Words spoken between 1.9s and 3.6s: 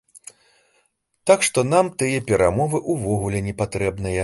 тыя перамовы ўвогуле не